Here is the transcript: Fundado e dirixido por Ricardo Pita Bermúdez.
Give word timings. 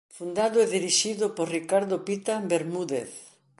Fundado 0.17 0.57
e 0.61 0.65
dirixido 0.75 1.25
por 1.35 1.47
Ricardo 1.57 1.95
Pita 2.07 2.35
Bermúdez. 2.51 3.11